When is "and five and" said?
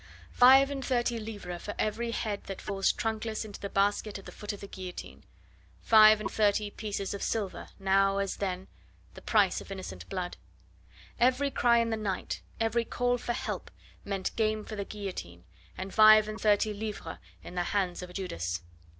15.77-16.41